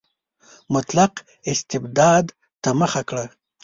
مطلق 0.73 1.13
استبداد 1.51 2.25
ته 2.61 2.69
مخه 2.81 3.01
کړه. 3.09 3.25